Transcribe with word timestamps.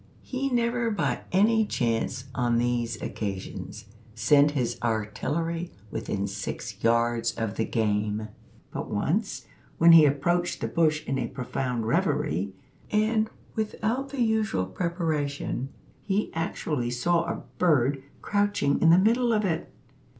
He 0.23 0.49
never 0.49 0.89
by 0.89 1.21
any 1.31 1.63
chance 1.63 2.23
on 2.33 2.57
these 2.57 2.99
occasions 3.03 3.85
sent 4.15 4.49
his 4.57 4.79
artillery 4.81 5.69
within 5.91 6.25
six 6.25 6.83
yards 6.83 7.33
of 7.35 7.55
the 7.55 7.65
game; 7.65 8.27
but 8.71 8.89
once, 8.89 9.45
when 9.77 9.91
he 9.91 10.07
approached 10.07 10.59
the 10.59 10.67
bush 10.67 11.05
in 11.05 11.19
a 11.19 11.27
profound 11.27 11.85
reverie, 11.85 12.51
and 12.89 13.29
without 13.53 14.09
the 14.09 14.23
usual 14.23 14.65
preparation, 14.65 15.69
he 16.01 16.33
actually 16.33 16.89
saw 16.89 17.25
a 17.25 17.43
bird 17.59 18.01
crouching 18.23 18.81
in 18.81 18.89
the 18.89 18.97
middle 18.97 19.31
of 19.31 19.45
it! 19.45 19.71